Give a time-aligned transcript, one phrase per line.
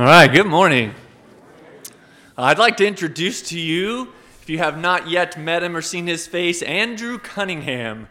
[0.00, 0.94] All right, good morning.
[2.38, 6.06] I'd like to introduce to you, if you have not yet met him or seen
[6.06, 8.08] his face, Andrew Cunningham.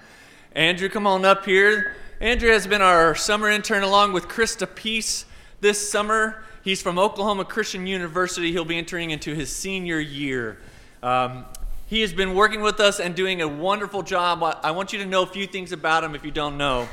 [0.52, 1.96] Andrew, come on up here.
[2.22, 5.26] Andrew has been our summer intern along with Krista Peace
[5.62, 6.44] this summer.
[6.64, 8.52] He's from Oklahoma Christian University.
[8.52, 10.60] He'll be entering into his senior year.
[11.02, 11.44] Um,
[11.88, 14.44] he has been working with us and doing a wonderful job.
[14.44, 16.88] I want you to know a few things about him if you don't know.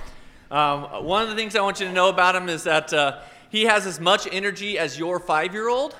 [0.51, 2.95] Um, one of the things I want you to know about him is that.
[2.95, 3.19] Uh,
[3.51, 5.95] he has as much energy as your five year old,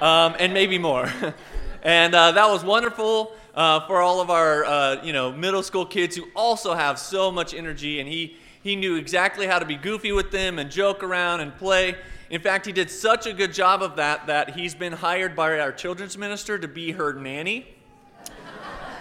[0.00, 1.12] um, and maybe more.
[1.82, 5.86] and uh, that was wonderful uh, for all of our uh, you know, middle school
[5.86, 8.00] kids who also have so much energy.
[8.00, 11.56] And he, he knew exactly how to be goofy with them and joke around and
[11.56, 11.96] play.
[12.30, 15.58] In fact, he did such a good job of that that he's been hired by
[15.58, 17.66] our children's minister to be her nanny.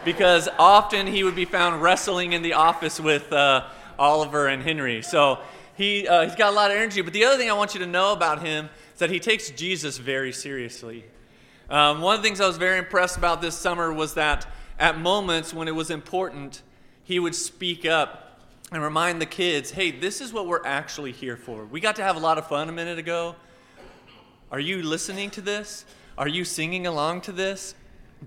[0.03, 3.67] because often he would be found wrestling in the office with uh,
[3.99, 5.01] Oliver and Henry.
[5.01, 5.40] So
[5.79, 7.01] he, uh, he's got a lot of energy.
[7.01, 9.49] But the other thing I want you to know about him is that he takes
[9.49, 11.05] Jesus very seriously.
[11.70, 14.45] Um, one of the things I was very impressed about this summer was that
[14.77, 16.63] at moments when it was important,
[17.05, 18.41] he would speak up
[18.73, 21.63] and remind the kids hey, this is what we're actually here for.
[21.63, 23.37] We got to have a lot of fun a minute ago.
[24.51, 25.85] Are you listening to this?
[26.17, 27.73] Are you singing along to this?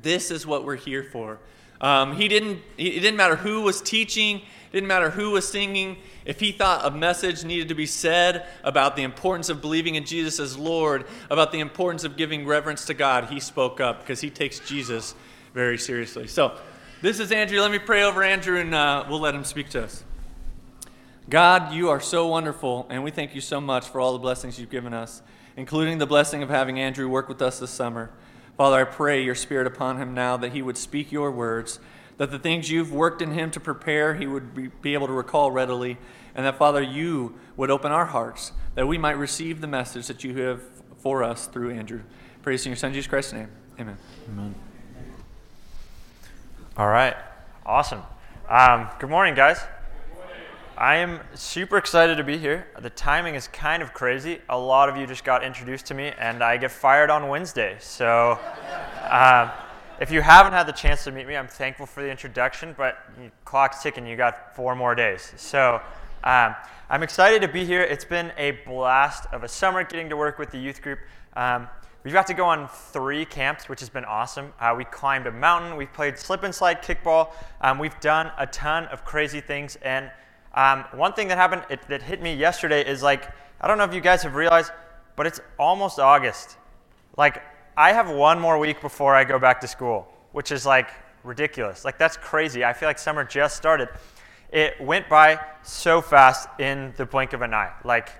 [0.00, 1.38] This is what we're here for.
[1.82, 4.40] Um, he didn't, it didn't matter who was teaching,
[4.72, 5.98] didn't matter who was singing.
[6.24, 10.04] If he thought a message needed to be said about the importance of believing in
[10.04, 14.20] Jesus as Lord, about the importance of giving reverence to God, he spoke up because
[14.20, 15.14] he takes Jesus
[15.52, 16.26] very seriously.
[16.26, 16.56] So,
[17.02, 17.60] this is Andrew.
[17.60, 20.04] Let me pray over Andrew and uh, we'll let him speak to us.
[21.28, 24.58] God, you are so wonderful, and we thank you so much for all the blessings
[24.58, 25.22] you've given us,
[25.56, 28.10] including the blessing of having Andrew work with us this summer.
[28.56, 31.78] Father, I pray your spirit upon him now that he would speak your words
[32.22, 35.12] that the things you've worked in him to prepare, he would be, be able to
[35.12, 35.98] recall readily,
[36.36, 40.22] and that, Father, you would open our hearts that we might receive the message that
[40.22, 40.62] you have
[40.98, 42.00] for us through Andrew.
[42.40, 43.48] Praise in your Son, Jesus Christ's name.
[43.80, 43.96] Amen.
[44.28, 44.54] Amen.
[46.76, 47.16] All right.
[47.66, 48.02] Awesome.
[48.48, 49.58] Um, good morning, guys.
[50.76, 52.68] I am super excited to be here.
[52.78, 54.38] The timing is kind of crazy.
[54.48, 57.78] A lot of you just got introduced to me, and I get fired on Wednesday.
[57.80, 58.38] So,
[59.02, 59.50] uh,
[60.02, 62.98] if you haven't had the chance to meet me, I'm thankful for the introduction, but
[63.44, 64.04] clock's ticking.
[64.04, 65.32] You got four more days.
[65.36, 65.80] So
[66.24, 66.56] um,
[66.90, 67.82] I'm excited to be here.
[67.82, 70.98] It's been a blast of a summer getting to work with the youth group.
[71.36, 71.68] Um,
[72.02, 74.52] we've got to go on three camps, which has been awesome.
[74.58, 75.76] Uh, we climbed a mountain.
[75.76, 77.30] We've played slip and slide kickball.
[77.60, 79.76] Um, we've done a ton of crazy things.
[79.82, 80.10] And
[80.54, 83.30] um, one thing that happened it, that hit me yesterday is like,
[83.60, 84.72] I don't know if you guys have realized,
[85.14, 86.56] but it's almost August.
[87.16, 87.40] Like,
[87.76, 90.90] I have one more week before I go back to school, which is like
[91.24, 91.84] ridiculous.
[91.84, 92.64] Like, that's crazy.
[92.64, 93.88] I feel like summer just started.
[94.52, 98.10] It went by so fast in the blink of an eye, like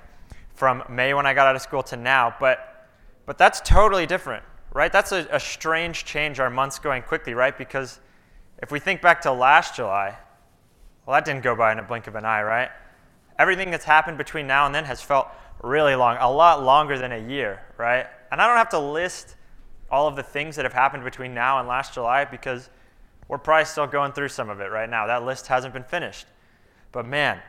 [0.55, 2.35] from May when I got out of school to now.
[2.41, 2.89] But,
[3.27, 4.43] but that's totally different,
[4.73, 4.91] right?
[4.91, 7.57] That's a, a strange change, our months going quickly, right?
[7.57, 8.01] Because
[8.63, 10.17] if we think back to last July,
[11.05, 12.71] well, that didn't go by in a blink of an eye, right?
[13.39, 15.29] Everything that's happened between now and then has felt
[15.63, 18.07] really long, a lot longer than a year, right?
[18.31, 19.37] And I don't have to list
[19.93, 22.71] all of the things that have happened between now and last July because
[23.29, 25.07] we're probably still going through some of it right now.
[25.07, 26.27] That list hasn't been finished.
[26.91, 27.41] But man,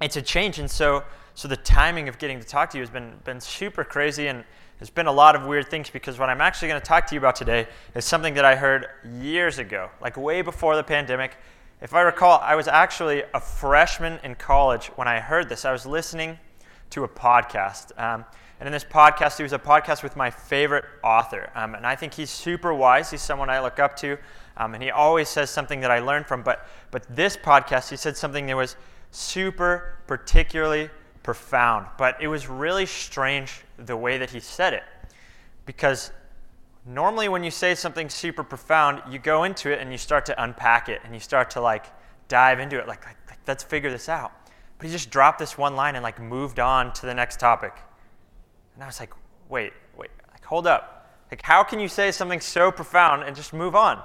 [0.00, 0.58] it's a change.
[0.58, 1.04] And so,
[1.34, 4.26] so the timing of getting to talk to you has been, been super crazy.
[4.26, 4.44] And
[4.78, 7.14] there's been a lot of weird things because what I'm actually going to talk to
[7.14, 8.88] you about today is something that I heard
[9.20, 11.36] years ago, like way before the pandemic.
[11.80, 15.64] If I recall, I was actually a freshman in college when I heard this.
[15.64, 16.38] I was listening
[16.90, 17.98] to a podcast.
[18.00, 18.24] Um,
[18.58, 21.50] and in this podcast, was a podcast with my favorite author.
[21.54, 23.10] Um, and I think he's super wise.
[23.10, 24.16] He's someone I look up to.
[24.56, 26.42] Um, and he always says something that I learn from.
[26.42, 28.76] But, but this podcast, he said something that was
[29.10, 30.88] super particularly
[31.22, 31.86] profound.
[31.98, 34.84] But it was really strange the way that he said it.
[35.66, 36.10] Because
[36.86, 40.42] normally when you say something super profound, you go into it and you start to
[40.42, 41.86] unpack it and you start to like
[42.28, 42.88] dive into it.
[42.88, 44.32] Like, like, like let's figure this out.
[44.78, 47.74] But he just dropped this one line and like moved on to the next topic.
[48.76, 49.12] And I was like,
[49.48, 51.10] wait, wait, like, hold up.
[51.30, 54.02] Like, how can you say something so profound and just move on?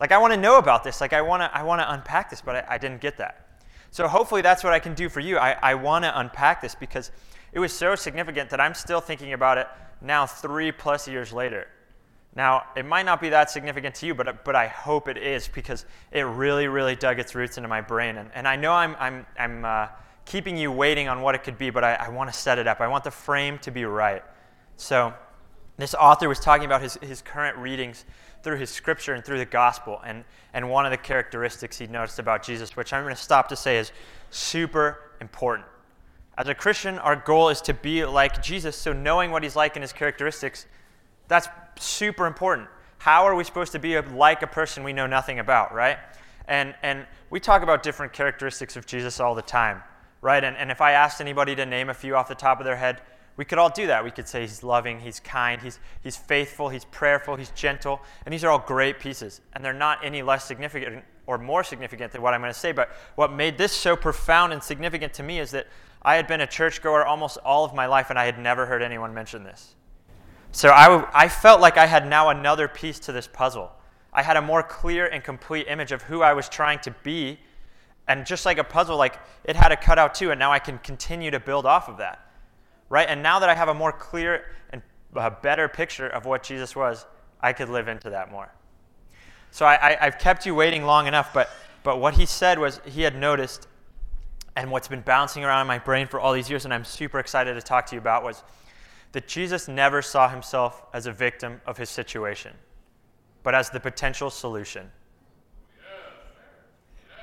[0.00, 1.00] Like, I want to know about this.
[1.00, 3.60] Like, I want to I wanna unpack this, but I, I, didn't get that.
[3.92, 5.38] So, hopefully, that's what I can do for you.
[5.38, 7.12] I, I want to unpack this because
[7.52, 9.68] it was so significant that I'm still thinking about it
[10.00, 11.68] now, three plus years later.
[12.34, 15.48] Now, it might not be that significant to you, but, but I hope it is
[15.48, 18.16] because it really, really dug its roots into my brain.
[18.16, 19.88] And, and I know I'm, I'm, I'm uh,
[20.24, 22.66] keeping you waiting on what it could be, but I, I want to set it
[22.66, 22.80] up.
[22.80, 24.22] I want the frame to be right.
[24.76, 25.12] So,
[25.78, 28.04] this author was talking about his, his current readings
[28.42, 30.00] through his scripture and through the gospel.
[30.04, 33.48] And, and one of the characteristics he noticed about Jesus, which I'm going to stop
[33.48, 33.92] to say is
[34.30, 35.66] super important.
[36.36, 39.76] As a Christian, our goal is to be like Jesus, so knowing what he's like
[39.76, 40.66] and his characteristics,
[41.28, 41.48] that's
[41.78, 42.68] super important.
[42.98, 45.98] How are we supposed to be like a person we know nothing about, right?
[46.48, 49.82] And, and we talk about different characteristics of Jesus all the time,
[50.22, 50.42] right?
[50.42, 52.76] And, and if I asked anybody to name a few off the top of their
[52.76, 53.02] head,
[53.36, 54.04] we could all do that.
[54.04, 58.00] We could say he's loving, he's kind, he's, he's faithful, he's prayerful, he's gentle.
[58.24, 59.40] And these are all great pieces.
[59.52, 62.72] And they're not any less significant or more significant than what I'm going to say.
[62.72, 65.66] But what made this so profound and significant to me is that
[66.02, 68.82] I had been a churchgoer almost all of my life and I had never heard
[68.82, 69.74] anyone mention this.
[70.50, 73.72] So I, I felt like I had now another piece to this puzzle.
[74.12, 77.40] I had a more clear and complete image of who I was trying to be.
[78.08, 80.78] And just like a puzzle, like it had a cutout too, and now I can
[80.78, 82.32] continue to build off of that
[82.92, 83.08] right?
[83.08, 84.82] And now that I have a more clear and
[85.16, 87.06] a better picture of what Jesus was,
[87.40, 88.52] I could live into that more.
[89.50, 91.48] So I, I, have kept you waiting long enough, but,
[91.84, 93.66] but what he said was he had noticed,
[94.56, 97.18] and what's been bouncing around in my brain for all these years, and I'm super
[97.18, 98.42] excited to talk to you about, was
[99.12, 102.52] that Jesus never saw himself as a victim of his situation,
[103.42, 104.90] but as the potential solution.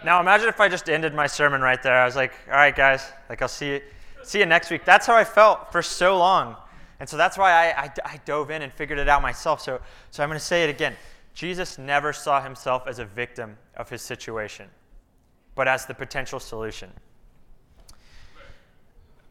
[0.03, 1.95] Now imagine if I just ended my sermon right there.
[1.95, 3.81] I was like, all right, guys, like I'll see you
[4.23, 4.85] see you next week.
[4.85, 6.55] That's how I felt for so long.
[6.99, 9.61] And so that's why I, I, I dove in and figured it out myself.
[9.61, 9.79] So,
[10.11, 10.95] so I'm going to say it again.
[11.33, 14.69] Jesus never saw himself as a victim of his situation,
[15.55, 16.91] but as the potential solution.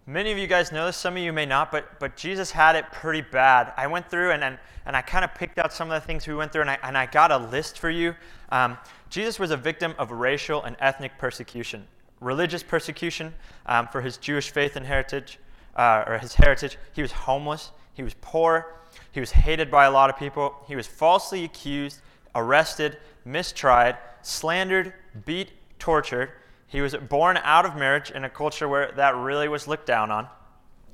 [0.09, 2.77] Many of you guys know this, some of you may not, but, but Jesus had
[2.77, 3.75] it pretty bad.
[3.77, 4.57] I went through and, and,
[4.87, 6.79] and I kind of picked out some of the things we went through, and I,
[6.83, 8.15] and I got a list for you.
[8.51, 8.79] Um,
[9.11, 11.87] Jesus was a victim of racial and ethnic persecution
[12.21, 13.35] religious persecution
[13.67, 15.39] um, for his Jewish faith and heritage,
[15.77, 16.79] uh, or his heritage.
[16.95, 17.71] He was homeless.
[17.93, 18.75] He was poor.
[19.13, 20.55] He was hated by a lot of people.
[20.67, 22.01] He was falsely accused,
[22.35, 22.97] arrested,
[23.27, 24.95] mistried, slandered,
[25.27, 26.31] beat, tortured.
[26.69, 30.11] He was born out of marriage in a culture where that really was looked down
[30.11, 30.29] on.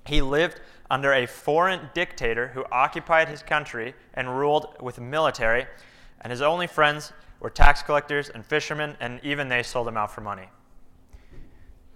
[0.07, 0.61] He lived
[0.91, 5.67] under a foreign dictator who occupied his country and ruled with military,
[6.21, 10.11] and his only friends were tax collectors and fishermen, and even they sold him out
[10.11, 10.49] for money.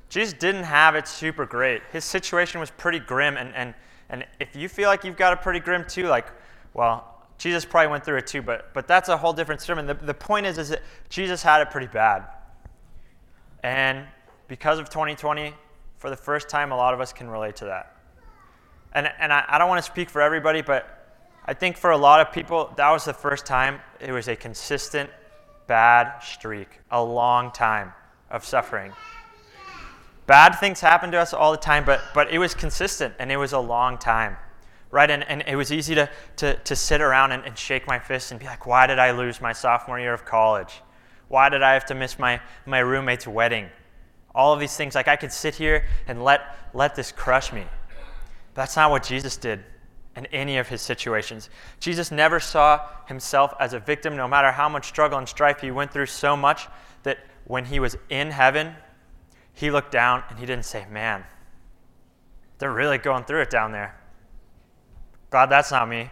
[0.09, 1.83] Jesus didn't have it super great.
[1.93, 3.37] His situation was pretty grim.
[3.37, 3.75] And, and,
[4.09, 6.27] and if you feel like you've got it pretty grim too, like,
[6.75, 9.87] well, Jesus probably went through it too, but, but that's a whole different sermon.
[9.87, 12.25] The, the point is, is that Jesus had it pretty bad.
[13.63, 14.07] And
[14.47, 15.55] because of 2020,
[15.99, 17.97] for the first time, a lot of us can relate to that.
[18.93, 20.99] And, and I, I don't want to speak for everybody, but
[21.45, 24.37] I think for a lot of people, that was the first time it was a
[24.37, 25.11] consistent
[25.67, 27.93] bad streak, a long time
[28.31, 28.93] of suffering.
[30.27, 33.37] Bad things happen to us all the time, but, but it was consistent and it
[33.39, 34.37] was a long time,
[34.91, 35.11] right?
[35.11, 38.31] And, and it was easy to, to, to sit around and, and shake my fist
[38.31, 40.83] and be like, why did I lose my sophomore year of college?
[41.29, 43.69] Why did I have to miss my, my roommate's wedding?
[44.35, 47.65] All of these things, like I could sit here and let, let this crush me.
[48.55, 49.63] That's not what Jesus did
[50.17, 51.49] in any of his situations.
[51.81, 55.71] Jesus never saw himself as a victim, no matter how much struggle and strife he
[55.71, 56.67] went through, so much
[57.05, 58.75] that when he was in heaven,
[59.53, 61.25] he looked down and he didn't say, Man,
[62.59, 63.99] they're really going through it down there.
[65.31, 66.11] God, that's not me.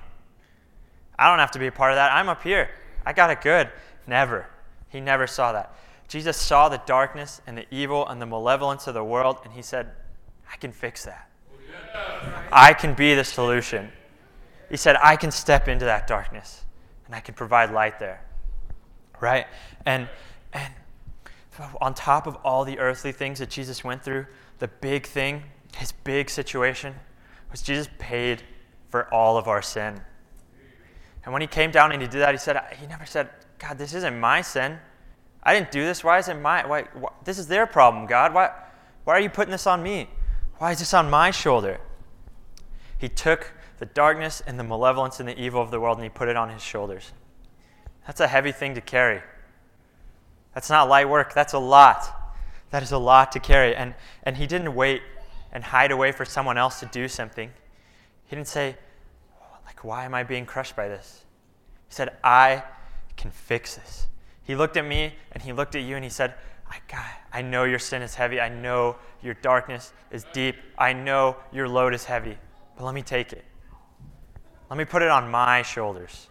[1.18, 2.12] I don't have to be a part of that.
[2.12, 2.70] I'm up here.
[3.04, 3.70] I got it good.
[4.06, 4.46] Never.
[4.88, 5.74] He never saw that.
[6.08, 9.62] Jesus saw the darkness and the evil and the malevolence of the world, and he
[9.62, 9.90] said,
[10.50, 11.28] I can fix that.
[12.52, 13.90] I can be the solution.
[14.70, 16.64] He said, I can step into that darkness
[17.06, 18.22] and I can provide light there.
[19.20, 19.46] Right?
[19.84, 20.08] And
[20.52, 20.72] and
[21.80, 24.26] on top of all the earthly things that Jesus went through,
[24.58, 25.42] the big thing,
[25.76, 26.94] his big situation,
[27.50, 28.42] was Jesus paid
[28.90, 30.00] for all of our sin.
[31.24, 33.78] And when he came down and he did that, he said, he never said, God,
[33.78, 34.78] this isn't my sin.
[35.42, 36.02] I didn't do this.
[36.02, 36.66] Why is it my?
[36.66, 38.34] Why, why, this is their problem, God.
[38.34, 38.50] Why,
[39.04, 40.08] why are you putting this on me?
[40.58, 41.80] Why is this on my shoulder?
[42.98, 46.10] He took the darkness and the malevolence and the evil of the world and he
[46.10, 47.12] put it on his shoulders.
[48.06, 49.22] That's a heavy thing to carry.
[50.54, 52.34] That's not light work, that's a lot.
[52.70, 53.76] That is a lot to carry.
[53.76, 55.02] And, and he didn't wait
[55.52, 57.50] and hide away for someone else to do something.
[58.24, 58.76] He didn't say,
[59.64, 61.24] like, why am I being crushed by this?
[61.88, 62.62] He said, I
[63.16, 64.06] can fix this.
[64.42, 66.34] He looked at me and he looked at you and he said,
[66.70, 68.40] I, God, I know your sin is heavy.
[68.40, 70.56] I know your darkness is deep.
[70.78, 72.36] I know your load is heavy.
[72.76, 73.44] But let me take it.
[74.70, 76.28] Let me put it on my shoulders.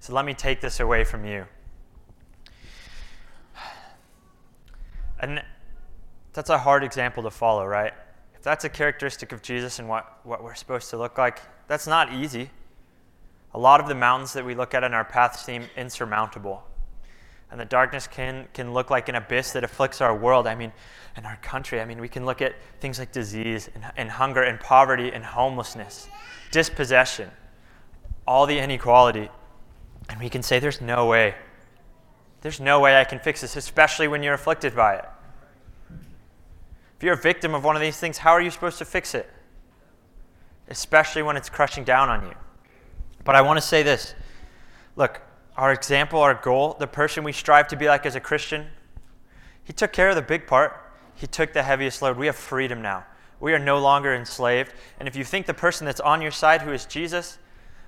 [0.00, 1.46] So let me take this away from you.
[5.18, 5.42] And
[6.34, 7.94] that's a hard example to follow, right?
[8.34, 11.86] If that's a characteristic of Jesus and what, what we're supposed to look like, that's
[11.86, 12.50] not easy.
[13.56, 16.62] A lot of the mountains that we look at in our path seem insurmountable.
[17.50, 20.46] And the darkness can, can look like an abyss that afflicts our world.
[20.46, 20.72] I mean,
[21.16, 24.42] in our country, I mean, we can look at things like disease and, and hunger
[24.42, 26.06] and poverty and homelessness,
[26.50, 27.30] dispossession,
[28.26, 29.30] all the inequality.
[30.10, 31.34] And we can say, there's no way.
[32.42, 35.08] There's no way I can fix this, especially when you're afflicted by it.
[36.98, 39.14] If you're a victim of one of these things, how are you supposed to fix
[39.14, 39.30] it?
[40.68, 42.34] Especially when it's crushing down on you.
[43.26, 44.14] But I want to say this
[44.94, 45.20] look,
[45.56, 48.68] our example, our goal, the person we strive to be like as a Christian,
[49.64, 50.80] he took care of the big part.
[51.14, 52.16] He took the heaviest load.
[52.16, 53.04] We have freedom now.
[53.40, 54.72] We are no longer enslaved.
[54.98, 57.38] And if you think the person that's on your side, who is Jesus,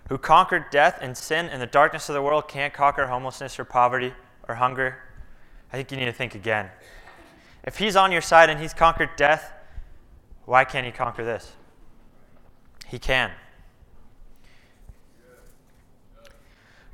[0.09, 3.65] who conquered death and sin and the darkness of the world, can't conquer homelessness or
[3.65, 4.13] poverty
[4.49, 4.99] or hunger,
[5.73, 6.71] I think you need to think again.
[7.65, 9.53] If he's on your side and he's conquered death,
[10.47, 11.53] why can't he conquer this?
[12.87, 13.31] He can.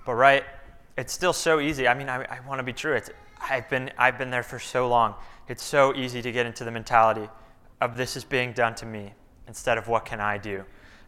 [0.04, 0.44] But right,
[0.96, 1.88] it's still so easy.
[1.88, 2.94] I mean, I, I want to be true.
[2.94, 5.14] It's, I've, been, I've been there for so long.
[5.48, 7.28] It's so easy to get into the mentality
[7.80, 9.12] of this is being done to me
[9.46, 10.64] instead of what can I do.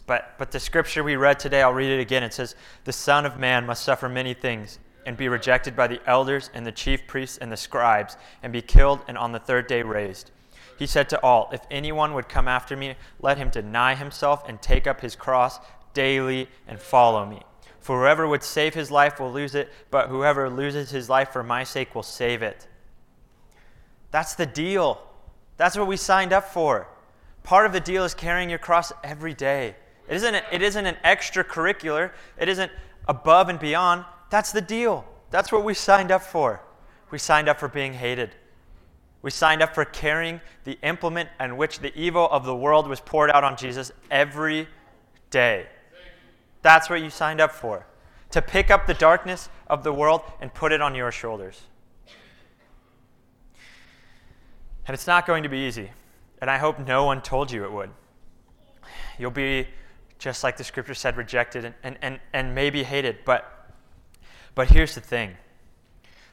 [0.07, 2.23] But, but the scripture we read today, I'll read it again.
[2.23, 6.00] It says, The Son of Man must suffer many things and be rejected by the
[6.07, 9.67] elders and the chief priests and the scribes and be killed and on the third
[9.67, 10.31] day raised.
[10.79, 14.61] He said to all, If anyone would come after me, let him deny himself and
[14.61, 15.59] take up his cross
[15.95, 17.43] daily and follow me.
[17.87, 21.45] For whoever would save his life will lose it, but whoever loses his life for
[21.45, 22.66] my sake will save it.
[24.11, 25.00] That's the deal.
[25.57, 26.88] That's what we signed up for.
[27.45, 29.76] Part of the deal is carrying your cross every day.
[30.09, 32.73] It isn't, it isn't an extracurricular, it isn't
[33.07, 34.05] above and beyond.
[34.31, 35.05] That's the deal.
[35.31, 36.61] That's what we signed up for.
[37.12, 38.35] We signed up for being hated.
[39.23, 42.99] We signed up for carrying the implement in which the evil of the world was
[42.99, 44.66] poured out on Jesus every
[45.31, 45.66] day.
[46.66, 47.87] That's what you signed up for.
[48.32, 51.62] To pick up the darkness of the world and put it on your shoulders.
[54.85, 55.92] And it's not going to be easy.
[56.40, 57.90] And I hope no one told you it would.
[59.16, 59.68] You'll be,
[60.18, 63.18] just like the scripture said, rejected and, and, and, and maybe hated.
[63.25, 63.73] But,
[64.56, 65.37] but here's the thing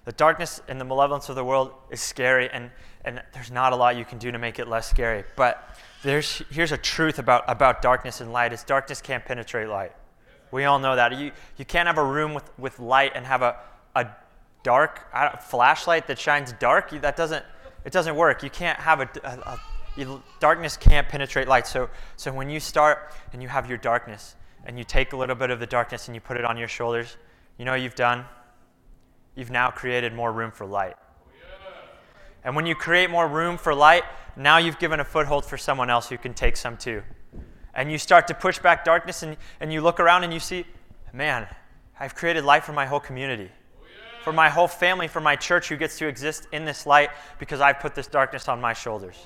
[0.03, 2.71] the darkness and the malevolence of the world is scary, and,
[3.05, 5.25] and there's not a lot you can do to make it less scary.
[5.35, 9.91] But there's, here's a truth about, about darkness and light is darkness can't penetrate light.
[10.53, 11.17] We all know that.
[11.17, 13.57] You, you can't have a room with, with light and have a,
[13.95, 14.07] a
[14.61, 15.01] dark
[15.41, 16.91] flashlight that shines dark.
[17.01, 17.43] That doesn't,
[17.85, 18.43] it doesn't work.
[18.43, 19.59] You can't have a, a,
[20.03, 21.65] a darkness can't penetrate light.
[21.65, 25.35] So, so when you start and you have your darkness and you take a little
[25.35, 27.17] bit of the darkness and you put it on your shoulders,
[27.57, 28.23] you know what you've done?
[29.33, 30.95] You've now created more room for light.
[32.43, 34.03] And when you create more room for light,
[34.35, 37.01] now you've given a foothold for someone else who can take some too
[37.73, 40.65] and you start to push back darkness and, and you look around and you see,
[41.11, 41.47] man,
[41.99, 43.49] I've created light for my whole community,
[44.23, 47.61] for my whole family, for my church who gets to exist in this light because
[47.61, 49.17] I've put this darkness on my shoulders.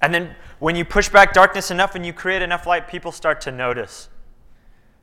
[0.00, 3.40] And then when you push back darkness enough and you create enough light, people start
[3.42, 4.08] to notice.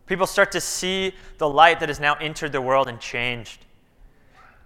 [0.06, 3.66] People start to see the light that has now entered the world and changed.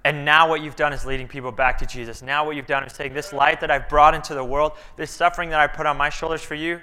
[0.06, 2.22] And now what you've done is leading people back to Jesus.
[2.22, 5.12] Now what you've done is saying, This light that I've brought into the world, this
[5.12, 6.80] suffering that I put on my shoulders for you,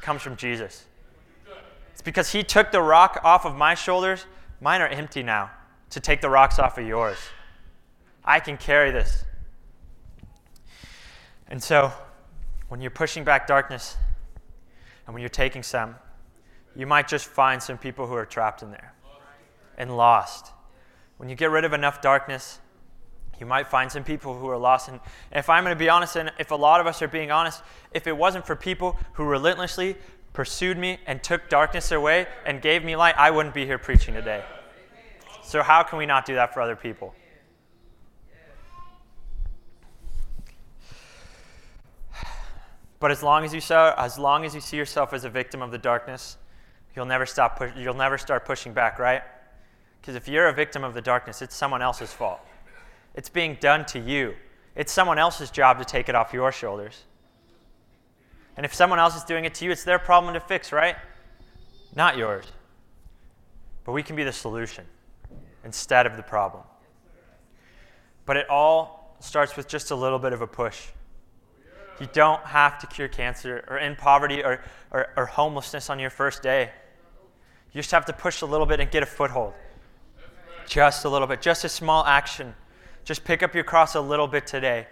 [0.00, 0.84] comes from Jesus.
[1.92, 4.26] It's because he took the rock off of my shoulders.
[4.60, 5.50] Mine are empty now
[5.90, 7.18] to take the rocks off of yours.
[8.24, 9.24] I can carry this.
[11.48, 11.92] And so,
[12.68, 13.96] when you're pushing back darkness
[15.06, 15.96] and when you're taking some,
[16.76, 18.94] you might just find some people who are trapped in there
[19.76, 20.52] and lost.
[21.16, 22.60] When you get rid of enough darkness,
[23.40, 24.88] you might find some people who are lost.
[24.88, 25.00] And
[25.32, 27.62] if I'm going to be honest, and if a lot of us are being honest,
[27.92, 29.96] if it wasn't for people who relentlessly
[30.34, 34.14] pursued me and took darkness away and gave me light, I wouldn't be here preaching
[34.14, 34.44] today.
[35.42, 37.14] So, how can we not do that for other people?
[43.00, 45.62] But as long as you saw, as long as you see yourself as a victim
[45.62, 46.36] of the darkness,
[46.94, 47.60] you'll never stop.
[47.74, 49.22] you'll never start pushing back, right?
[50.00, 52.40] Because if you're a victim of the darkness, it's someone else's fault.
[53.14, 54.34] It's being done to you.
[54.76, 57.04] It's someone else's job to take it off your shoulders.
[58.56, 60.96] And if someone else is doing it to you, it's their problem to fix, right?
[61.94, 62.44] Not yours.
[63.84, 64.84] But we can be the solution
[65.64, 66.62] instead of the problem.
[68.26, 70.88] But it all starts with just a little bit of a push.
[72.00, 76.10] You don't have to cure cancer or in poverty or, or, or homelessness on your
[76.10, 76.70] first day.
[77.72, 79.52] You just have to push a little bit and get a foothold.
[80.66, 82.54] Just a little bit, just a small action
[83.10, 84.86] just pick up your cross a little bit today.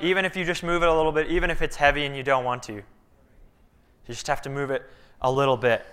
[0.00, 2.22] Even if you just move it a little bit, even if it's heavy and you
[2.22, 2.72] don't want to.
[2.72, 2.82] You
[4.06, 4.82] just have to move it
[5.20, 5.84] a little bit.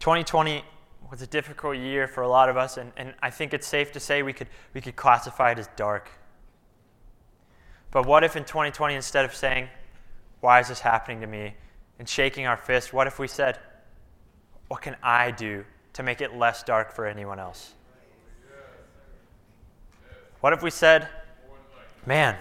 [0.00, 0.64] 2020
[1.12, 3.92] was a difficult year for a lot of us, and, and I think it's safe
[3.92, 6.10] to say we could, we could classify it as dark.
[7.92, 9.68] But what if in 2020, instead of saying,
[10.40, 11.54] Why is this happening to me?
[12.00, 13.60] and shaking our fist, what if we said,
[14.66, 17.74] What can I do to make it less dark for anyone else?
[20.46, 21.08] What if we said,
[22.06, 22.36] Man,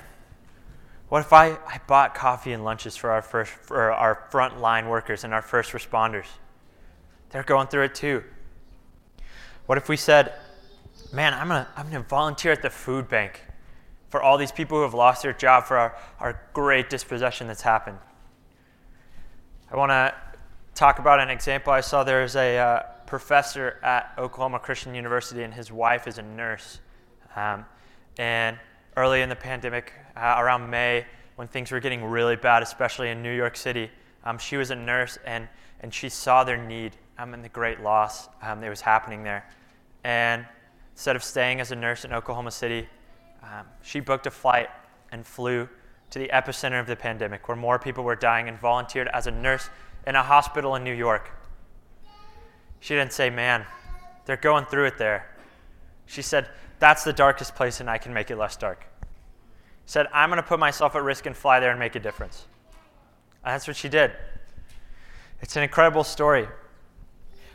[1.09, 5.23] what if I, I bought coffee and lunches for our first for our frontline workers
[5.23, 6.27] and our first responders?
[7.31, 8.23] They're going through it too.
[9.65, 10.33] What if we said,
[11.13, 13.41] Man, I'm gonna I'm gonna volunteer at the food bank
[14.09, 17.63] for all these people who have lost their job for our, our great dispossession that's
[17.63, 17.97] happened.
[19.71, 20.13] I want to
[20.75, 21.73] talk about an example.
[21.73, 26.21] I saw there's a uh, professor at Oklahoma Christian University, and his wife is a
[26.21, 26.81] nurse.
[27.35, 27.65] Um,
[28.17, 28.57] and
[28.97, 31.05] early in the pandemic, uh, around May,
[31.35, 33.91] when things were getting really bad, especially in New York City,
[34.23, 35.47] um, she was a nurse and,
[35.81, 39.47] and she saw their need um, and the great loss um, that was happening there.
[40.03, 40.45] And
[40.93, 42.87] instead of staying as a nurse in Oklahoma City,
[43.43, 44.69] um, she booked a flight
[45.11, 45.67] and flew
[46.09, 49.31] to the epicenter of the pandemic where more people were dying and volunteered as a
[49.31, 49.69] nurse
[50.07, 51.31] in a hospital in New York.
[52.79, 53.65] She didn't say, Man,
[54.25, 55.35] they're going through it there.
[56.05, 58.85] She said, That's the darkest place and I can make it less dark.
[59.85, 61.99] She said, I'm going to put myself at risk and fly there and make a
[61.99, 62.47] difference.
[63.43, 64.11] And that's what she did.
[65.41, 66.47] It's an incredible story.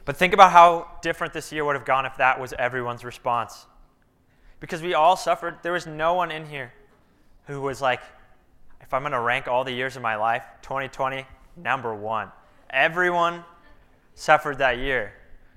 [0.04, 3.66] But think about how different this year would have gone if that was everyone's response.
[4.60, 5.58] Because we all suffered.
[5.62, 6.72] There was no one in here
[7.46, 8.00] who was like,
[8.80, 12.30] if I'm going to rank all the years of my life, 2020, number one.
[12.70, 13.44] Everyone
[14.14, 15.12] suffered that year.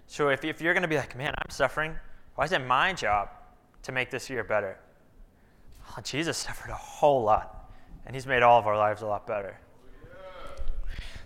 [0.08, 1.96] So if, if you're going to be like, man, I'm suffering,
[2.36, 3.30] why is it my job
[3.84, 4.78] to make this year better?
[5.90, 7.72] Well, Jesus suffered a whole lot,
[8.06, 9.60] and he's made all of our lives a lot better.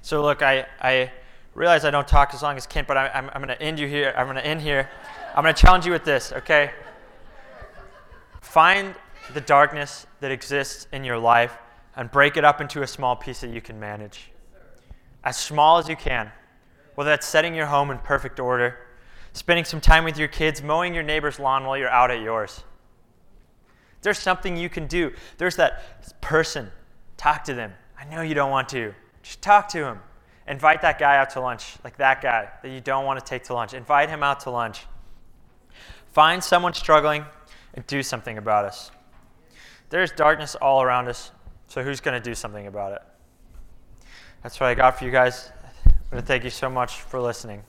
[0.01, 1.11] So look, I, I
[1.53, 3.79] realize I don't talk as long as Kent, but I, I'm, I'm going to end
[3.79, 4.13] you here.
[4.17, 4.89] I'm going to end here.
[5.35, 6.71] I'm going to challenge you with this, okay?
[8.41, 8.95] Find
[9.33, 11.57] the darkness that exists in your life
[11.95, 14.31] and break it up into a small piece that you can manage.
[15.23, 16.31] As small as you can.
[16.95, 18.79] Whether that's setting your home in perfect order,
[19.37, 22.63] spending some time with your kids, mowing your neighbor's lawn while you're out at yours.
[24.01, 25.11] There's something you can do.
[25.37, 26.71] There's that person.
[27.17, 27.73] Talk to them.
[27.99, 28.93] I know you don't want to.
[29.23, 29.99] Just talk to him.
[30.47, 33.43] Invite that guy out to lunch, like that guy that you don't want to take
[33.45, 33.73] to lunch.
[33.73, 34.85] Invite him out to lunch.
[36.13, 37.25] Find someone struggling
[37.73, 38.91] and do something about us.
[39.89, 41.31] There's darkness all around us.
[41.67, 43.01] So who's going to do something about it?
[44.41, 45.51] That's what I got for you guys.
[45.85, 47.63] I'm going to thank you so much for listening.